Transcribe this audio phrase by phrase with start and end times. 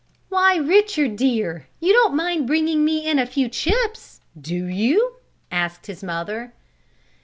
[0.29, 1.67] "Why, Richard, dear!
[1.79, 5.17] You don't mind bringing me in a few chips; do you?"
[5.51, 6.53] asked his mother.